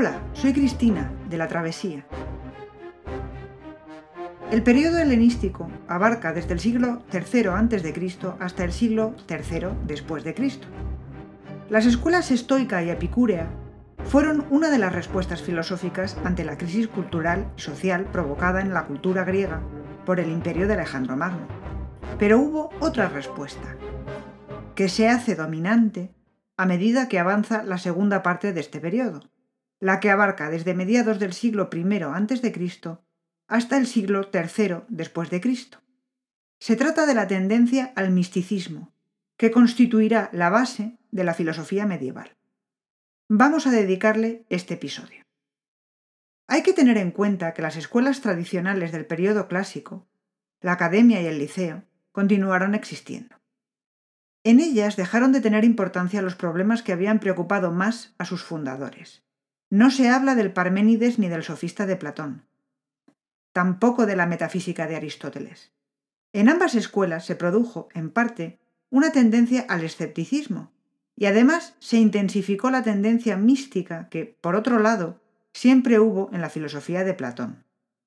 [0.00, 2.06] Hola, soy Cristina, de la Travesía.
[4.52, 8.32] El periodo helenístico abarca desde el siglo III a.C.
[8.38, 10.68] hasta el siglo III después de Cristo.
[11.68, 13.50] Las escuelas estoica y epicúrea
[14.04, 18.84] fueron una de las respuestas filosóficas ante la crisis cultural y social provocada en la
[18.84, 19.62] cultura griega
[20.06, 21.48] por el imperio de Alejandro Magno.
[22.20, 23.74] Pero hubo otra respuesta,
[24.76, 26.14] que se hace dominante
[26.56, 29.22] a medida que avanza la segunda parte de este periodo,
[29.80, 32.98] la que abarca desde mediados del siglo I a.C.
[33.46, 35.78] hasta el siglo III después de Cristo.
[36.58, 38.92] Se trata de la tendencia al misticismo,
[39.36, 42.36] que constituirá la base de la filosofía medieval.
[43.28, 45.22] Vamos a dedicarle este episodio.
[46.48, 50.08] Hay que tener en cuenta que las escuelas tradicionales del periodo clásico,
[50.60, 53.36] la academia y el liceo, continuaron existiendo.
[54.44, 59.27] En ellas dejaron de tener importancia los problemas que habían preocupado más a sus fundadores.
[59.70, 62.46] No se habla del Parménides ni del sofista de Platón,
[63.52, 65.72] tampoco de la metafísica de Aristóteles.
[66.32, 70.72] En ambas escuelas se produjo, en parte, una tendencia al escepticismo,
[71.16, 75.20] y además se intensificó la tendencia mística que, por otro lado,
[75.52, 77.64] siempre hubo en la filosofía de Platón,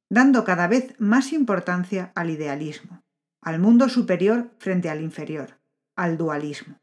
[0.09, 3.03] dando cada vez más importancia al idealismo,
[3.39, 5.59] al mundo superior frente al inferior,
[5.95, 6.79] al dualismo.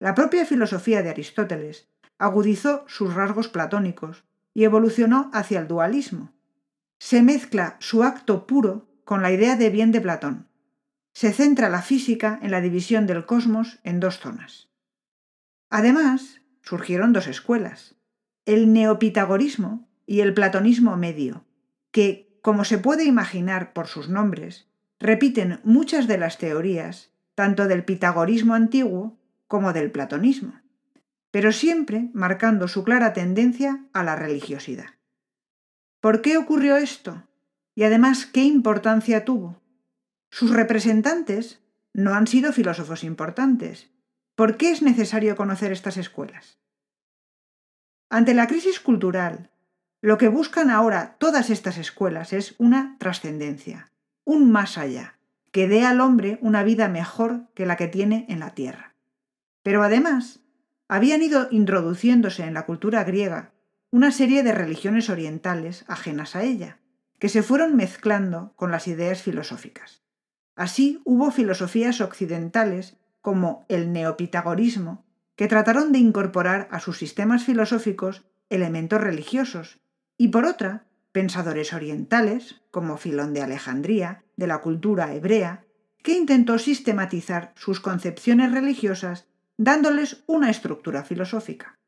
[0.00, 1.91] La propia filosofía de Aristóteles
[2.22, 4.22] agudizó sus rasgos platónicos
[4.54, 6.30] y evolucionó hacia el dualismo.
[7.00, 10.46] Se mezcla su acto puro con la idea de bien de Platón.
[11.12, 14.68] Se centra la física en la división del cosmos en dos zonas.
[15.68, 17.96] Además, surgieron dos escuelas,
[18.46, 21.44] el neopitagorismo y el platonismo medio,
[21.90, 24.68] que, como se puede imaginar por sus nombres,
[25.00, 30.61] repiten muchas de las teorías tanto del pitagorismo antiguo como del platonismo,
[31.32, 34.94] pero siempre marcando su clara tendencia a la religiosidad.
[36.00, 37.26] ¿Por qué ocurrió esto?
[37.74, 39.60] Y además, ¿qué importancia tuvo?
[40.30, 41.60] Sus representantes
[41.94, 43.90] no han sido filósofos importantes.
[44.34, 46.58] ¿Por qué es necesario conocer estas escuelas?
[48.10, 49.50] Ante la crisis cultural,
[50.02, 53.90] lo que buscan ahora todas estas escuelas es una trascendencia,
[54.24, 55.18] un más allá,
[55.50, 58.94] que dé al hombre una vida mejor que la que tiene en la tierra.
[59.62, 60.41] Pero además,
[60.92, 63.54] habían ido introduciéndose en la cultura griega
[63.90, 66.80] una serie de religiones orientales ajenas a ella,
[67.18, 70.02] que se fueron mezclando con las ideas filosóficas.
[70.54, 78.26] Así hubo filosofías occidentales como el neopitagorismo, que trataron de incorporar a sus sistemas filosóficos
[78.50, 79.80] elementos religiosos,
[80.18, 85.64] y por otra, pensadores orientales, como Filón de Alejandría, de la cultura hebrea,
[86.02, 89.31] que intentó sistematizar sus concepciones religiosas
[89.62, 91.78] dándoles una estructura filosófica.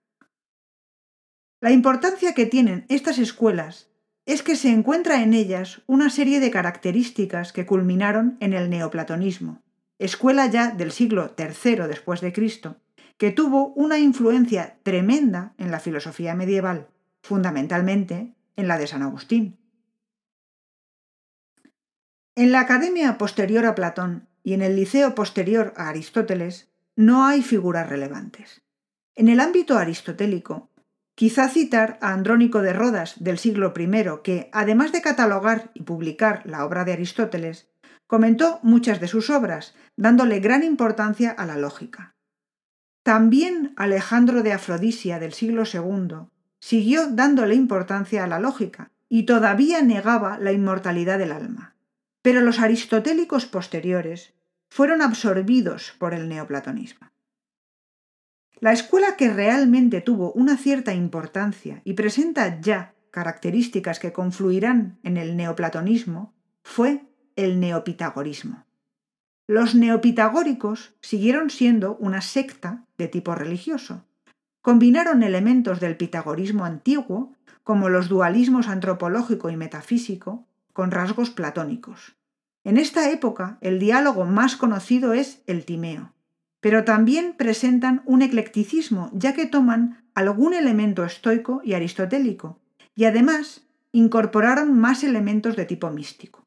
[1.61, 3.91] La importancia que tienen estas escuelas
[4.27, 9.63] es que se encuentra en ellas una serie de características que culminaron en el neoplatonismo,
[9.99, 12.77] escuela ya del siglo III después de Cristo,
[13.19, 16.89] que tuvo una influencia tremenda en la filosofía medieval,
[17.23, 19.59] fundamentalmente en la de San Agustín.
[22.37, 27.43] En la academia posterior a Platón y en el liceo posterior a Aristóteles no hay
[27.43, 28.63] figuras relevantes.
[29.15, 30.71] En el ámbito aristotélico,
[31.15, 36.43] quizá citar a Andrónico de Rodas del siglo I, que, además de catalogar y publicar
[36.45, 37.69] la obra de Aristóteles,
[38.07, 42.15] comentó muchas de sus obras, dándole gran importancia a la lógica.
[43.03, 46.29] También Alejandro de Afrodisia del siglo II
[46.61, 51.77] siguió dándole importancia a la lógica y todavía negaba la inmortalidad del alma.
[52.23, 54.33] Pero los aristotélicos posteriores
[54.75, 57.09] fueron absorbidos por el neoplatonismo.
[58.59, 65.17] La escuela que realmente tuvo una cierta importancia y presenta ya características que confluirán en
[65.17, 67.05] el neoplatonismo fue
[67.37, 68.67] el neopitagorismo.
[69.47, 74.05] Los neopitagóricos siguieron siendo una secta de tipo religioso,
[74.61, 77.33] combinaron elementos del pitagorismo antiguo,
[77.63, 82.17] como los dualismos antropológico y metafísico, con rasgos platónicos.
[82.65, 86.15] En esta época, el diálogo más conocido es el Timeo,
[86.61, 92.59] pero también presentan un eclecticismo, ya que toman algún elemento estoico y aristotélico,
[92.95, 96.47] y además incorporaron más elementos de tipo místico.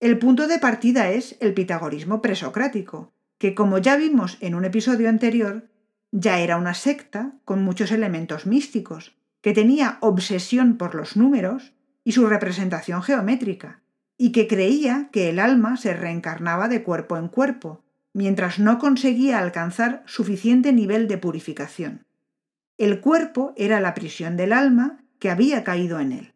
[0.00, 5.08] El punto de partida es el pitagorismo presocrático, que como ya vimos en un episodio
[5.08, 5.68] anterior,
[6.10, 11.72] ya era una secta con muchos elementos místicos, que tenía obsesión por los números
[12.02, 13.82] y su representación geométrica,
[14.18, 19.38] y que creía que el alma se reencarnaba de cuerpo en cuerpo, mientras no conseguía
[19.38, 22.06] alcanzar suficiente nivel de purificación.
[22.78, 26.34] El cuerpo era la prisión del alma que había caído en él.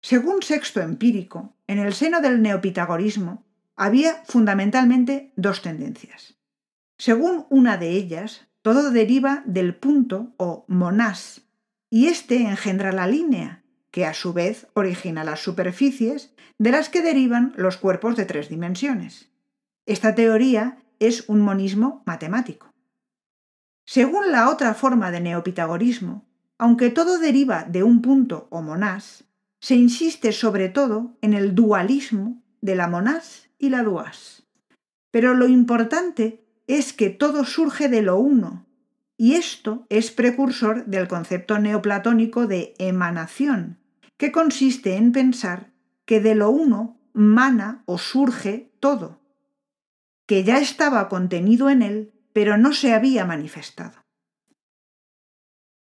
[0.00, 3.44] Según Sexto Empírico, en el seno del neopitagorismo
[3.76, 6.36] había fundamentalmente dos tendencias.
[6.98, 11.42] Según una de ellas, todo deriva del punto o monás,
[11.90, 13.61] y éste engendra la línea,
[13.92, 18.48] que a su vez origina las superficies de las que derivan los cuerpos de tres
[18.48, 19.30] dimensiones.
[19.86, 22.70] Esta teoría es un monismo matemático.
[23.84, 26.24] Según la otra forma de neopitagorismo,
[26.58, 29.24] aunque todo deriva de un punto o monás,
[29.60, 34.44] se insiste sobre todo en el dualismo de la monás y la duas.
[35.10, 38.64] Pero lo importante es que todo surge de lo uno,
[39.18, 43.81] y esto es precursor del concepto neoplatónico de emanación,
[44.22, 45.72] que consiste en pensar
[46.04, 49.18] que de lo uno mana o surge todo,
[50.26, 54.04] que ya estaba contenido en él, pero no se había manifestado.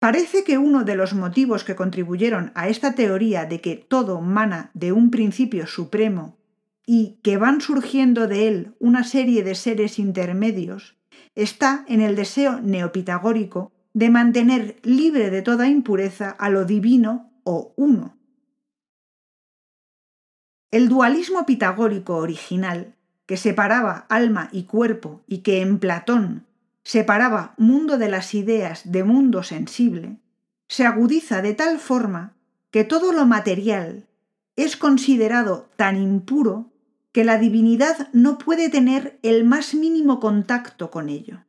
[0.01, 4.73] Parece que uno de los motivos que contribuyeron a esta teoría de que todo mana
[4.75, 6.37] de un principio supremo
[6.85, 10.97] y que van surgiendo de él una serie de seres intermedios
[11.37, 17.73] está en el deseo neopitagórico de mantener libre de toda impureza a lo divino o
[17.77, 18.16] uno.
[20.71, 22.95] El dualismo pitagórico original,
[23.27, 26.47] que separaba alma y cuerpo y que en Platón
[26.83, 30.19] separaba mundo de las ideas de mundo sensible,
[30.69, 32.35] se agudiza de tal forma
[32.71, 34.07] que todo lo material
[34.57, 36.71] es considerado tan impuro
[37.13, 41.45] que la divinidad no puede tener el más mínimo contacto con ello.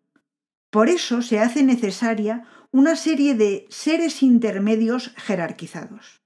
[0.69, 6.21] Por eso se hace necesaria una serie de seres intermedios jerarquizados.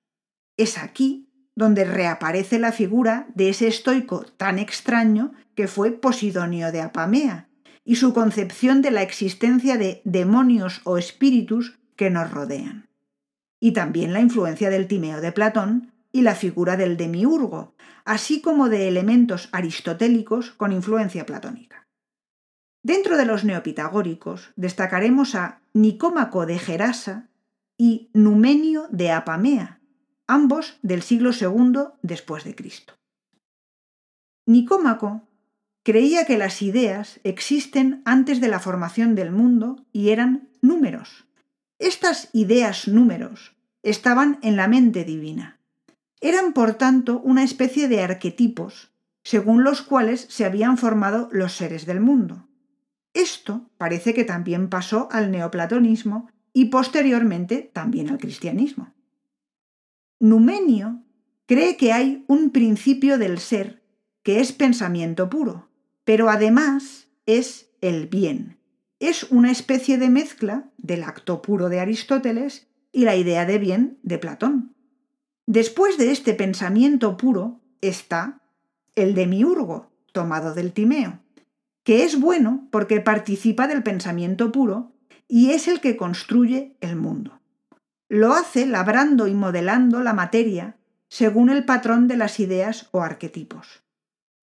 [0.57, 6.81] Es aquí donde reaparece la figura de ese estoico tan extraño que fue Posidonio de
[6.81, 7.49] Apamea,
[7.83, 12.87] y su concepción de la existencia de demonios o espíritus que nos rodean.
[13.59, 17.75] Y también la influencia del Timeo de Platón y la figura del demiurgo,
[18.05, 21.87] así como de elementos aristotélicos con influencia platónica.
[22.83, 27.29] Dentro de los neopitagóricos destacaremos a Nicómaco de Gerasa
[27.77, 29.80] y Numenio de Apamea,
[30.31, 32.93] ambos del siglo II después de Cristo.
[34.45, 35.27] Nicómaco
[35.83, 41.25] creía que las ideas existen antes de la formación del mundo y eran números.
[41.79, 45.59] Estas ideas números estaban en la mente divina.
[46.21, 48.91] Eran, por tanto, una especie de arquetipos,
[49.23, 52.47] según los cuales se habían formado los seres del mundo.
[53.13, 58.93] Esto parece que también pasó al neoplatonismo y posteriormente también al cristianismo.
[60.21, 61.01] Numenio
[61.47, 63.81] cree que hay un principio del ser
[64.21, 65.71] que es pensamiento puro,
[66.03, 68.59] pero además es el bien.
[68.99, 73.97] Es una especie de mezcla del acto puro de Aristóteles y la idea de bien
[74.03, 74.75] de Platón.
[75.47, 78.43] Después de este pensamiento puro está
[78.93, 81.19] el demiurgo, tomado del Timeo,
[81.83, 84.91] que es bueno porque participa del pensamiento puro
[85.27, 87.40] y es el que construye el mundo.
[88.13, 90.75] Lo hace labrando y modelando la materia
[91.07, 93.83] según el patrón de las ideas o arquetipos.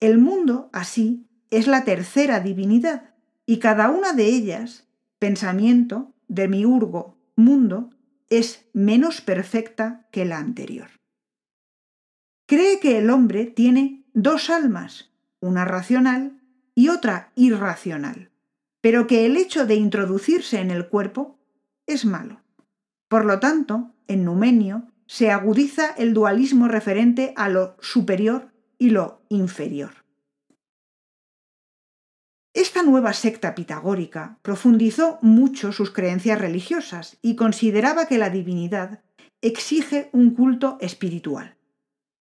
[0.01, 4.89] El mundo, así, es la tercera divinidad, y cada una de ellas,
[5.19, 7.91] pensamiento, demiurgo, mundo,
[8.31, 10.89] es menos perfecta que la anterior.
[12.47, 16.41] Cree que el hombre tiene dos almas, una racional
[16.75, 18.31] y otra irracional,
[18.81, 21.39] pero que el hecho de introducirse en el cuerpo
[21.87, 22.41] es malo.
[23.09, 29.23] Por lo tanto, en Numenio se agudiza el dualismo referente a lo superior y lo
[29.31, 30.05] inferior.
[32.55, 39.01] Esta nueva secta pitagórica profundizó mucho sus creencias religiosas y consideraba que la divinidad
[39.41, 41.57] exige un culto espiritual.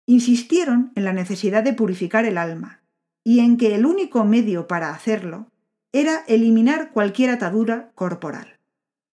[0.07, 2.83] Insistieron en la necesidad de purificar el alma
[3.25, 5.49] y en que el único medio para hacerlo
[5.93, 8.59] era eliminar cualquier atadura corporal.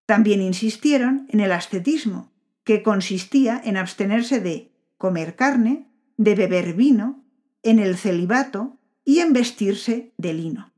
[0.09, 2.31] También insistieron en el ascetismo,
[2.63, 5.87] que consistía en abstenerse de comer carne,
[6.17, 7.23] de beber vino,
[7.61, 10.69] en el celibato y en vestirse de lino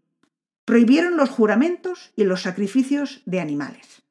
[0.72, 4.04] prohibieron los juramentos y los sacrificios de animales.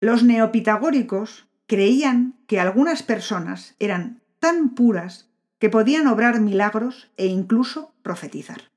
[0.00, 5.28] Los neopitagóricos creían que algunas personas eran tan puras
[5.58, 8.70] que podían obrar milagros e incluso profetizar,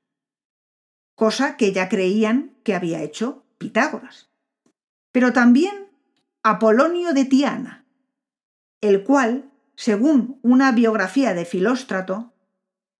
[1.14, 4.28] cosa que ya creían que había hecho Pitágoras.
[5.16, 5.86] Pero también
[6.42, 7.86] Apolonio de Tiana,
[8.82, 12.34] el cual, según una biografía de Filóstrato,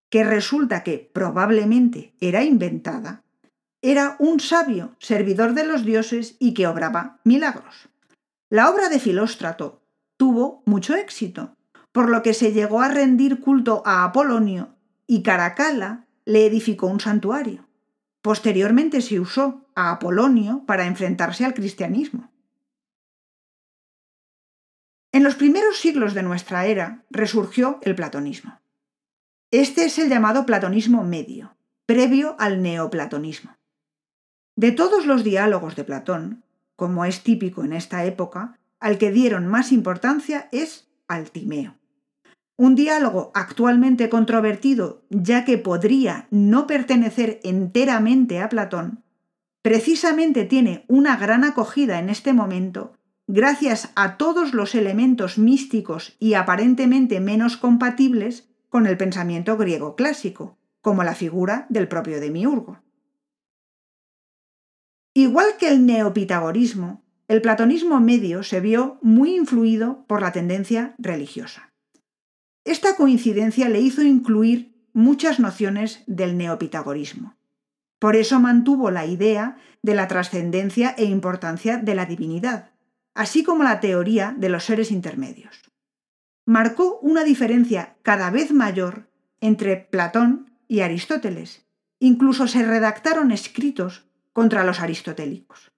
[0.09, 3.23] que resulta que probablemente era inventada,
[3.83, 7.91] era un sabio, servidor de los dioses y que obraba milagros.
[8.49, 9.83] La obra de Filóstrato
[10.17, 11.55] tuvo mucho éxito,
[11.93, 14.75] por lo que se llegó a rendir culto a Apolonio
[15.07, 17.69] y Caracalla le edificó un santuario.
[18.23, 22.33] Posteriormente se usó a Apolonio para enfrentarse al cristianismo.
[25.13, 28.61] En los primeros siglos de nuestra era resurgió el platonismo.
[29.51, 31.57] Este es el llamado platonismo medio,
[31.87, 33.57] previo al neoplatonismo.
[34.57, 36.43] De todos los diálogos de Platón,
[36.75, 41.77] como es típico en esta época, al que dieron más importancia es al Timeo.
[42.57, 49.05] Un diálogo actualmente controvertido, ya que podría no pertenecer enteramente a Platón,
[49.67, 52.97] precisamente tiene una gran acogida en este momento
[53.27, 60.57] gracias a todos los elementos místicos y aparentemente menos compatibles con el pensamiento griego clásico,
[60.81, 62.81] como la figura del propio demiurgo.
[65.15, 71.73] Igual que el neopitagorismo, el platonismo medio se vio muy influido por la tendencia religiosa.
[72.63, 77.36] Esta coincidencia le hizo incluir muchas nociones del neopitagorismo.
[77.99, 82.73] Por eso mantuvo la idea de la trascendencia e importancia de la divinidad,
[83.15, 85.63] así como la teoría de los seres intermedios.
[86.45, 89.09] Marcó una diferencia cada vez mayor
[89.41, 91.67] entre Platón y Aristóteles.
[91.99, 95.73] Incluso se redactaron escritos contra los aristotélicos.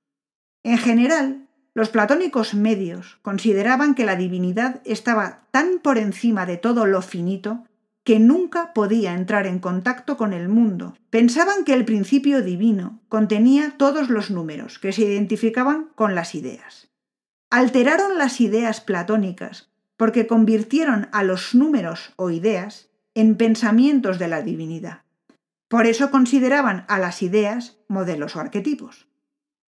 [0.64, 6.86] En general, los platónicos medios consideraban que la divinidad estaba tan por encima de todo
[6.86, 7.67] lo finito
[8.04, 10.96] que nunca podía entrar en contacto con el mundo.
[11.10, 16.88] Pensaban que el principio divino contenía todos los números que se identificaban con las ideas.
[17.50, 24.42] Alteraron las ideas platónicas porque convirtieron a los números o ideas en pensamientos de la
[24.42, 25.02] divinidad.
[25.68, 29.08] Por eso consideraban a las ideas modelos o arquetipos.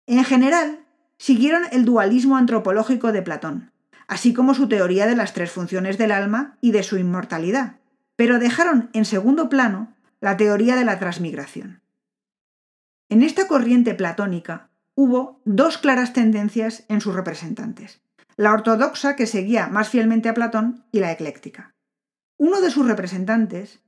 [0.08, 0.86] En general,
[1.18, 3.72] siguieron el dualismo antropológico de Platón,
[4.08, 7.78] así como su teoría de las tres funciones del alma y de su inmortalidad,
[8.16, 11.82] pero dejaron en segundo plano la teoría de la transmigración.
[13.10, 18.02] En esta corriente platónica, hubo dos claras tendencias en sus representantes,
[18.38, 21.74] la ortodoxa que seguía más fielmente a Platón y la ecléctica.
[22.38, 23.82] Uno de sus representantes,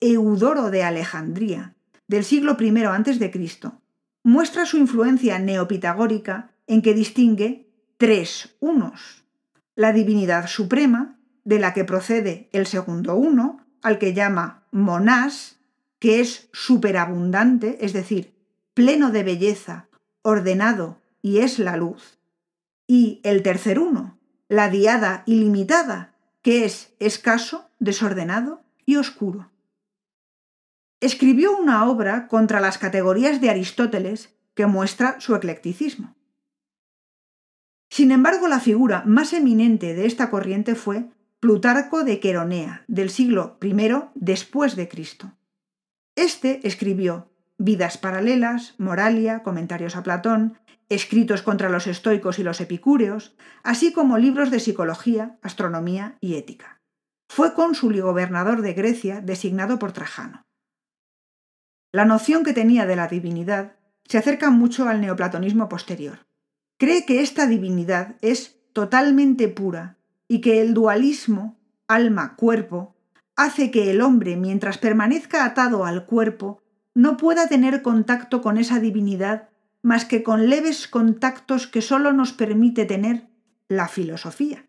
[0.00, 1.74] Eudoro de Alejandría,
[2.08, 3.70] del siglo I a.C.,
[4.24, 9.24] muestra su influencia neopitagórica en que distingue tres unos,
[9.74, 15.58] la divinidad suprema, de la que procede el segundo uno, al que llama monás,
[15.98, 18.34] que es superabundante, es decir,
[18.74, 19.88] pleno de belleza,
[20.22, 22.18] ordenado y es la luz.
[22.86, 29.50] Y el tercer uno, la diada ilimitada, que es escaso, desordenado y oscuro.
[31.00, 36.14] Escribió una obra contra las categorías de Aristóteles que muestra su eclecticismo.
[37.90, 41.10] Sin embargo, la figura más eminente de esta corriente fue
[41.42, 43.74] Plutarco de Queronea, del siglo I
[44.14, 45.32] después de Cristo.
[46.14, 53.34] Este escribió Vidas paralelas, Moralia, comentarios a Platón, escritos contra los estoicos y los epicúreos,
[53.64, 56.80] así como libros de psicología, astronomía y ética.
[57.28, 60.42] Fue cónsul y gobernador de Grecia designado por Trajano.
[61.90, 66.20] La noción que tenía de la divinidad se acerca mucho al neoplatonismo posterior.
[66.78, 69.98] Cree que esta divinidad es totalmente pura
[70.32, 71.58] y que el dualismo
[71.88, 72.96] alma-cuerpo
[73.36, 76.62] hace que el hombre, mientras permanezca atado al cuerpo,
[76.94, 79.50] no pueda tener contacto con esa divinidad
[79.82, 83.28] más que con leves contactos que sólo nos permite tener
[83.68, 84.64] la filosofía.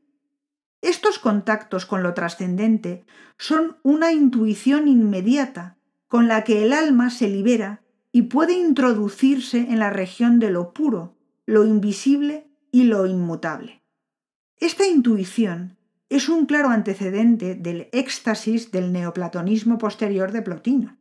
[0.81, 3.05] Estos contactos con lo trascendente
[3.37, 5.77] son una intuición inmediata
[6.09, 10.73] con la que el alma se libera y puede introducirse en la región de lo
[10.73, 11.15] puro,
[11.45, 13.82] lo invisible y lo inmutable.
[14.63, 15.75] Esta intuición
[16.07, 20.97] es un claro antecedente del éxtasis del neoplatonismo posterior de Plotino.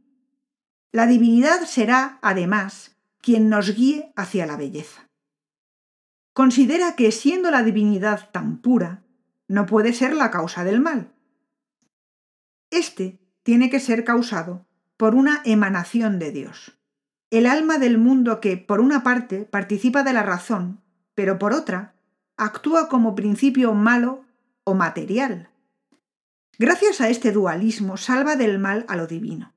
[0.91, 5.09] La divinidad será, además, quien nos guíe hacia la belleza.
[6.33, 9.05] Considera que siendo la divinidad tan pura,
[9.47, 11.13] no puede ser la causa del mal.
[12.71, 14.67] Este tiene que ser causado
[14.97, 16.81] por una emanación de Dios,
[17.31, 20.81] el alma del mundo que, por una parte, participa de la razón,
[21.15, 21.92] pero por otra,
[22.45, 24.25] actúa como principio malo
[24.65, 25.51] o material.
[26.59, 29.55] Gracias a este dualismo salva del mal a lo divino.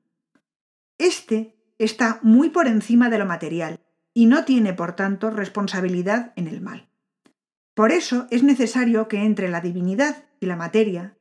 [0.98, 3.80] Este está muy por encima de lo material
[4.14, 6.88] y no tiene, por tanto, responsabilidad en el mal.
[7.74, 11.16] Por eso es necesario que entre la divinidad y la materia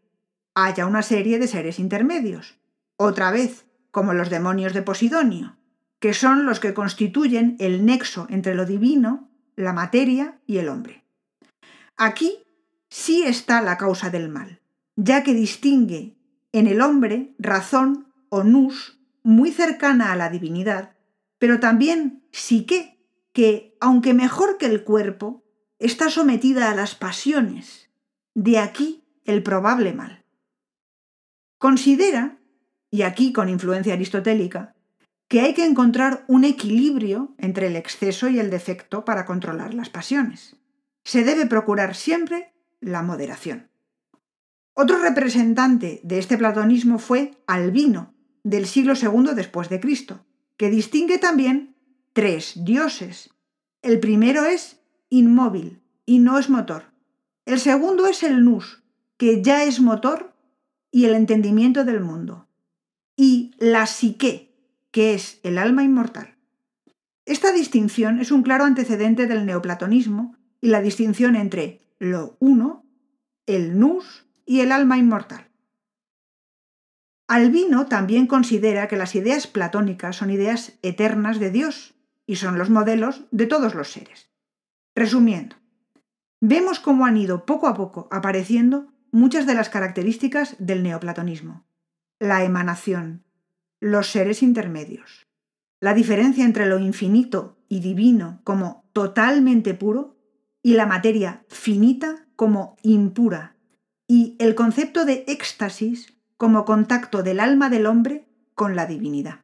[0.54, 2.58] haya una serie de seres intermedios,
[2.96, 5.58] otra vez, como los demonios de Posidonio,
[6.00, 11.05] que son los que constituyen el nexo entre lo divino, la materia y el hombre.
[11.98, 12.38] Aquí
[12.90, 14.62] sí está la causa del mal,
[14.96, 16.18] ya que distingue
[16.52, 20.96] en el hombre razón o nous muy cercana a la divinidad,
[21.40, 23.00] pero también psique,
[23.34, 25.44] que, aunque mejor que el cuerpo,
[25.80, 27.90] está sometida a las pasiones.
[28.34, 30.24] De aquí el probable mal.
[31.58, 32.38] Considera,
[32.92, 34.76] y aquí con influencia aristotélica,
[35.28, 39.90] que hay que encontrar un equilibrio entre el exceso y el defecto para controlar las
[39.90, 40.56] pasiones.
[41.06, 43.70] Se debe procurar siempre la moderación.
[44.74, 50.26] Otro representante de este platonismo fue Albino, del siglo II después de Cristo,
[50.58, 51.76] que distingue también
[52.14, 53.30] tres dioses.
[53.84, 56.92] El primero es inmóvil y no es motor.
[57.46, 58.84] El segundo es el nous,
[59.18, 60.36] que ya es motor
[60.92, 62.48] y el entendimiento del mundo.
[63.16, 64.58] Y la psique,
[64.90, 66.36] que es el alma inmortal.
[67.26, 70.36] Esta distinción es un claro antecedente del neoplatonismo
[70.66, 72.88] y la distinción entre lo uno,
[73.46, 75.52] el nous y el alma inmortal.
[77.28, 81.94] Albino también considera que las ideas platónicas son ideas eternas de Dios
[82.26, 84.32] y son los modelos de todos los seres.
[84.96, 85.56] Resumiendo,
[86.42, 91.64] vemos cómo han ido poco a poco apareciendo muchas de las características del neoplatonismo.
[92.20, 93.24] La emanación,
[93.80, 95.28] los seres intermedios,
[95.80, 100.15] la diferencia entre lo infinito y divino como totalmente puro
[100.66, 103.56] y la materia finita como impura,
[104.08, 109.42] y el concepto de éxtasis como contacto del alma del hombre con la divinidad.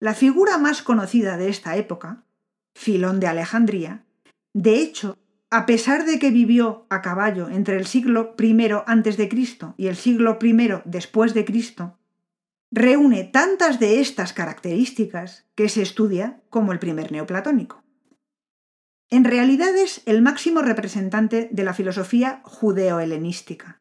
[0.00, 2.24] La figura más conocida de esta época,
[2.74, 4.06] Filón de Alejandría,
[4.54, 5.18] de hecho,
[5.50, 10.36] a pesar de que vivió a caballo entre el siglo I Cristo y el siglo
[10.42, 11.96] I después de Cristo,
[12.72, 17.83] reúne tantas de estas características que se estudia como el primer neoplatónico.
[19.14, 23.80] En realidad es el máximo representante de la filosofía judeo-helenística.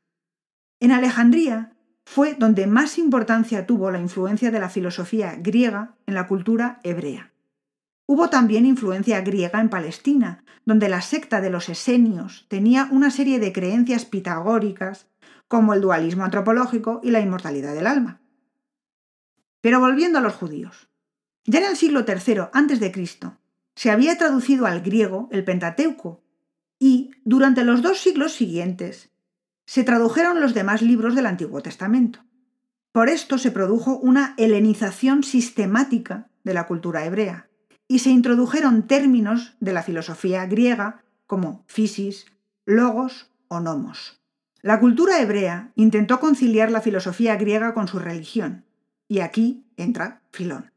[0.79, 1.73] En Alejandría
[2.05, 7.33] fue donde más importancia tuvo la influencia de la filosofía griega en la cultura hebrea.
[8.05, 13.39] Hubo también influencia griega en Palestina, donde la secta de los esenios tenía una serie
[13.39, 15.07] de creencias pitagóricas,
[15.47, 18.21] como el dualismo antropológico y la inmortalidad del alma.
[19.61, 20.89] Pero volviendo a los judíos.
[21.45, 22.91] Ya en el siglo III a.C.
[23.75, 26.23] se había traducido al griego el Pentateuco
[26.79, 29.11] y, durante los dos siglos siguientes,
[29.65, 32.19] se tradujeron los demás libros del Antiguo Testamento.
[32.91, 37.47] Por esto se produjo una helenización sistemática de la cultura hebrea
[37.87, 42.25] y se introdujeron términos de la filosofía griega como physis,
[42.65, 44.21] logos o nomos.
[44.61, 48.65] La cultura hebrea intentó conciliar la filosofía griega con su religión,
[49.07, 50.71] y aquí entra Filón.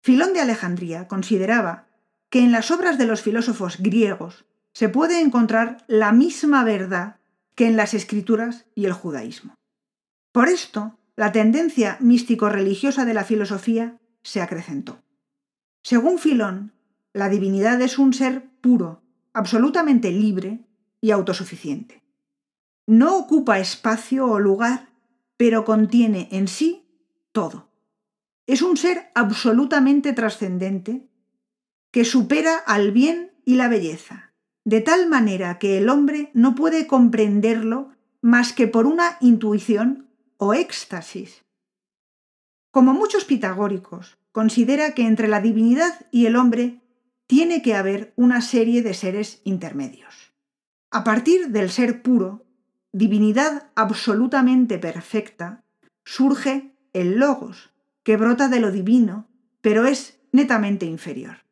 [0.00, 1.85] Filón de Alejandría consideraba
[2.30, 7.16] que en las obras de los filósofos griegos se puede encontrar la misma verdad
[7.54, 9.54] que en las escrituras y el judaísmo.
[10.32, 15.02] Por esto, la tendencia místico-religiosa de la filosofía se acrecentó.
[15.82, 16.72] Según Filón,
[17.14, 20.66] la divinidad es un ser puro, absolutamente libre
[21.00, 22.02] y autosuficiente.
[22.86, 24.90] No ocupa espacio o lugar,
[25.36, 26.84] pero contiene en sí
[27.32, 27.70] todo.
[28.46, 31.08] Es un ser absolutamente trascendente
[31.96, 34.34] que supera al bien y la belleza,
[34.66, 37.88] de tal manera que el hombre no puede comprenderlo
[38.20, 41.46] más que por una intuición o éxtasis.
[42.70, 46.82] Como muchos pitagóricos, considera que entre la divinidad y el hombre
[47.26, 50.34] tiene que haber una serie de seres intermedios.
[50.90, 52.44] A partir del ser puro,
[52.92, 55.64] divinidad absolutamente perfecta,
[56.04, 57.70] surge el logos,
[58.02, 59.30] que brota de lo divino,
[59.62, 61.45] pero es netamente inferior.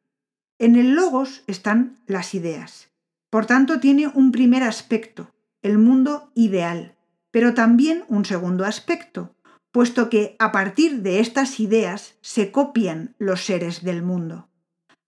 [0.58, 2.94] En el logos están las ideas,
[3.34, 6.94] por tanto, tiene un primer aspecto, el mundo ideal,
[7.32, 9.34] pero también un segundo aspecto,
[9.72, 14.48] puesto que a partir de estas ideas se copian los seres del mundo.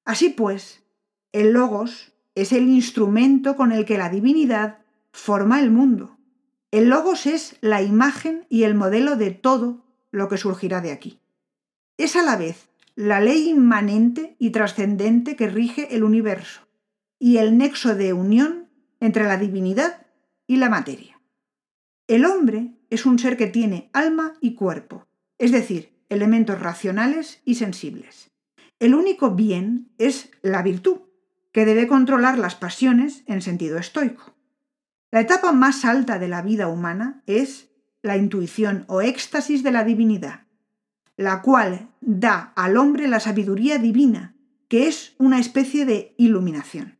[0.05, 0.83] Así pues,
[1.31, 4.79] el logos es el instrumento con el que la divinidad
[5.13, 6.19] forma el mundo.
[6.73, 11.21] El logos es la imagen y el modelo de todo lo que surgirá de aquí.
[11.97, 16.63] Es a la vez la ley inmanente y trascendente que rige el universo
[17.19, 20.07] y el nexo de unión entre la divinidad
[20.47, 21.21] y la materia.
[22.09, 25.07] El hombre es un ser que tiene alma y cuerpo,
[25.37, 28.31] es decir, elementos racionales y sensibles.
[28.79, 31.01] El único bien es la virtud,
[31.53, 34.35] que debe controlar las pasiones en sentido estoico.
[35.11, 39.85] La etapa más alta de la vida humana es la intuición o éxtasis de la
[39.85, 40.46] divinidad.
[41.17, 44.35] La cual da al hombre la sabiduría divina,
[44.69, 46.99] que es una especie de iluminación.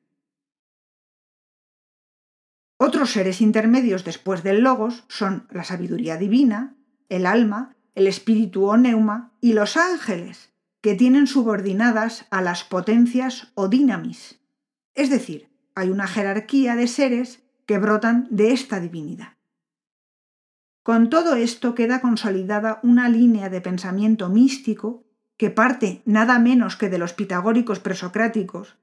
[2.79, 6.77] Otros seres intermedios después del logos son la sabiduría divina,
[7.09, 10.53] el alma, el espíritu o neuma y los ángeles,
[10.83, 14.41] que tienen subordinadas a las potencias o dinamis.
[14.95, 19.36] Es decir, hay una jerarquía de seres que brotan de esta divinidad.
[20.87, 25.03] Con todo esto queda consolidada una línea de pensamiento místico
[25.37, 28.77] que parte nada menos que de los pitagóricos presocráticos,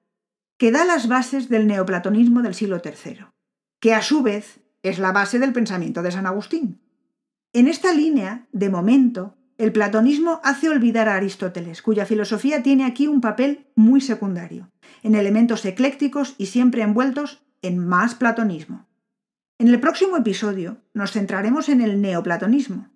[0.58, 3.28] que da las bases del neoplatonismo del siglo III,
[3.80, 6.82] que a su vez es la base del pensamiento de San Agustín.
[7.54, 13.08] En esta línea, de momento, el platonismo hace olvidar a Aristóteles, cuya filosofía tiene aquí
[13.08, 14.70] un papel muy secundario,
[15.04, 18.90] en elementos eclécticos y siempre envueltos en más platonismo.
[19.64, 22.90] En el próximo episodio nos centraremos en el neoplatonismo.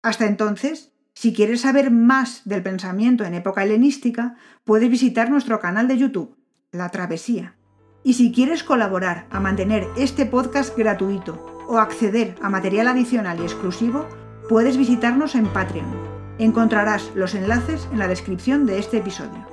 [0.00, 5.88] Hasta entonces, si quieres saber más del pensamiento en época helenística, puedes visitar nuestro canal
[5.88, 6.36] de YouTube,
[6.70, 7.56] La Travesía.
[8.04, 13.42] Y si quieres colaborar a mantener este podcast gratuito o acceder a material adicional y
[13.42, 14.06] exclusivo,
[14.48, 15.92] puedes visitarnos en Patreon.
[16.38, 19.48] Encontrarás los enlaces en la descripción de este episodio.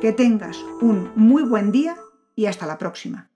[0.00, 1.96] Que tengas un muy buen día
[2.36, 3.33] y hasta la próxima.